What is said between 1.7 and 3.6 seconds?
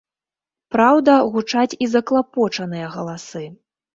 і заклапочаныя галасы.